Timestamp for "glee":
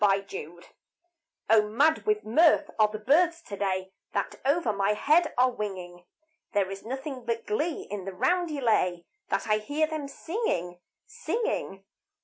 7.45-7.83